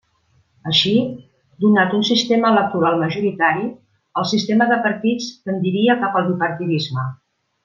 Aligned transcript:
Així, 0.69 0.93
donat 1.65 1.93
un 1.97 2.07
sistema 2.07 2.51
electoral 2.57 2.97
majoritari, 3.03 3.67
el 4.23 4.27
sistema 4.33 4.69
de 4.73 4.81
partits 4.87 5.29
tendiria 5.51 5.99
cap 6.05 6.19
al 6.23 6.31
bipartidisme. 6.33 7.07